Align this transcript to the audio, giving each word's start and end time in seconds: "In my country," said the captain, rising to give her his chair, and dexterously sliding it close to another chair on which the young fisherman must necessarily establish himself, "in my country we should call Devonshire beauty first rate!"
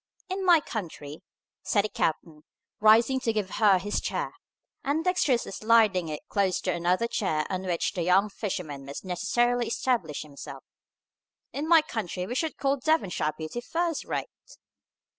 "In 0.29 0.43
my 0.43 0.61
country," 0.61 1.21
said 1.61 1.83
the 1.85 1.89
captain, 1.89 2.43
rising 2.79 3.19
to 3.19 3.31
give 3.31 3.51
her 3.57 3.77
his 3.77 4.01
chair, 4.01 4.33
and 4.83 5.03
dexterously 5.03 5.51
sliding 5.51 6.09
it 6.09 6.27
close 6.27 6.59
to 6.61 6.71
another 6.73 7.05
chair 7.07 7.45
on 7.51 7.67
which 7.67 7.91
the 7.93 8.01
young 8.01 8.27
fisherman 8.27 8.83
must 8.83 9.05
necessarily 9.05 9.67
establish 9.67 10.23
himself, 10.23 10.63
"in 11.53 11.67
my 11.67 11.83
country 11.83 12.25
we 12.25 12.33
should 12.33 12.57
call 12.57 12.77
Devonshire 12.77 13.33
beauty 13.37 13.61
first 13.61 14.03
rate!" 14.03 14.27